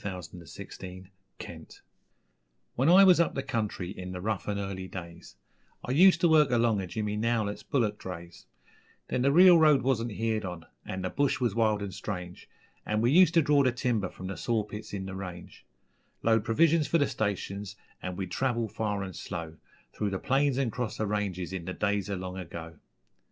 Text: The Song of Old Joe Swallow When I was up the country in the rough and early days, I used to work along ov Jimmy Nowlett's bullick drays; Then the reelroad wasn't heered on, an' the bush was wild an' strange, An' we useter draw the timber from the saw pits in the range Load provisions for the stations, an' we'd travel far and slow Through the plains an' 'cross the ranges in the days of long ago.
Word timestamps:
The 0.03 0.09
Song 0.19 0.41
of 0.41 0.49
Old 0.59 0.79
Joe 0.79 1.03
Swallow 1.45 1.67
When 2.73 2.89
I 2.89 3.03
was 3.03 3.19
up 3.19 3.35
the 3.35 3.43
country 3.43 3.91
in 3.91 4.13
the 4.13 4.19
rough 4.19 4.47
and 4.47 4.59
early 4.59 4.87
days, 4.87 5.35
I 5.85 5.91
used 5.91 6.19
to 6.21 6.27
work 6.27 6.49
along 6.49 6.81
ov 6.81 6.87
Jimmy 6.87 7.15
Nowlett's 7.15 7.61
bullick 7.61 7.99
drays; 7.99 8.47
Then 9.09 9.21
the 9.21 9.31
reelroad 9.31 9.83
wasn't 9.83 10.13
heered 10.13 10.43
on, 10.43 10.65
an' 10.87 11.03
the 11.03 11.11
bush 11.11 11.39
was 11.39 11.53
wild 11.53 11.83
an' 11.83 11.91
strange, 11.91 12.49
An' 12.83 13.01
we 13.01 13.11
useter 13.11 13.43
draw 13.43 13.61
the 13.61 13.71
timber 13.71 14.09
from 14.09 14.25
the 14.25 14.37
saw 14.37 14.63
pits 14.63 14.91
in 14.91 15.05
the 15.05 15.13
range 15.13 15.67
Load 16.23 16.43
provisions 16.43 16.87
for 16.87 16.97
the 16.97 17.05
stations, 17.05 17.75
an' 18.01 18.15
we'd 18.15 18.31
travel 18.31 18.67
far 18.67 19.03
and 19.03 19.15
slow 19.15 19.57
Through 19.93 20.09
the 20.09 20.17
plains 20.17 20.57
an' 20.57 20.71
'cross 20.71 20.97
the 20.97 21.05
ranges 21.05 21.53
in 21.53 21.65
the 21.65 21.73
days 21.73 22.09
of 22.09 22.19
long 22.19 22.39
ago. 22.39 22.79